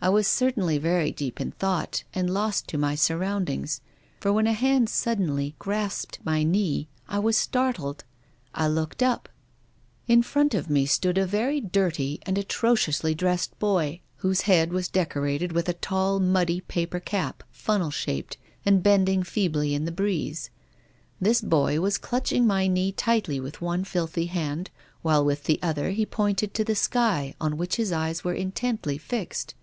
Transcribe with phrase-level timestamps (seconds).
[0.00, 3.80] I was certainly very deep in thought and lost to my surroundings,
[4.20, 8.04] for when a hand suddenly grasped my knee I was startled.
[8.54, 9.28] I looked up.
[10.06, 11.72] In front of mc stood a 28 TONGUES OF CONSCIENCE.
[11.72, 17.00] very dirty and atrociously dressed boy, whose head was decorated with a tall, muddy paper
[17.00, 20.50] cap, funnel shaped and bending feebly in the breeze.
[21.20, 24.70] This boy was clutching my knee tightly with one filthy hand,
[25.02, 28.52] while with the other he pointed to the sky on which his eyes were in
[28.52, 29.56] tently fixed.